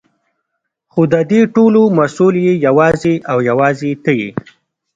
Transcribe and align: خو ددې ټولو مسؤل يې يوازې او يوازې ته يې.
خو 0.91 1.01
ددې 1.13 1.41
ټولو 1.55 1.81
مسؤل 1.97 2.35
يې 2.45 2.53
يوازې 2.67 3.15
او 3.31 3.37
يوازې 3.49 3.91
ته 4.03 4.11
يې. 4.19 4.29